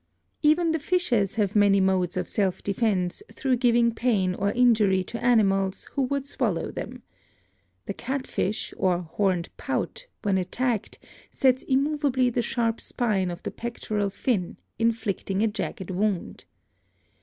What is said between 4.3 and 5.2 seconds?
or injury